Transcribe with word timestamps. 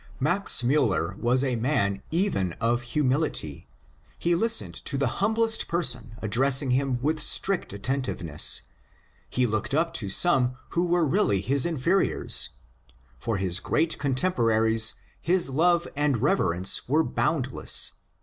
Max 0.19 0.63
Muller 0.63 1.15
was 1.19 1.43
a 1.43 1.55
man 1.55 2.01
even 2.09 2.53
of 2.53 2.81
humility; 2.81 3.67
he 4.17 4.33
listened 4.33 4.73
to 4.73 4.97
the 4.97 5.05
humblest 5.21 5.67
person 5.67 6.15
addressing 6.23 6.71
him 6.71 6.99
with 7.03 7.21
strict 7.21 7.71
attentiveness; 7.71 8.63
he 9.29 9.45
looked 9.45 9.75
up 9.75 9.93
to 9.93 10.09
some 10.09 10.57
who 10.69 10.87
were 10.87 11.05
reaUy 11.05 11.39
his 11.43 11.67
inferiors. 11.67 12.49
For 13.19 13.37
his 13.37 13.59
great 13.59 13.99
contemporaries 13.99 14.95
his 15.21 15.51
love 15.51 15.87
and 15.95 16.19
reverence 16.19 16.87
were 16.89 17.03
boundless. 17.03 17.91